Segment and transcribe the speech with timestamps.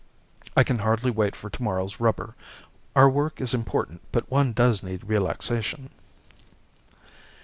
[0.57, 2.33] I can hardly wait for tomorrow's rubber.
[2.95, 5.91] Our work is important, but one does need relaxation.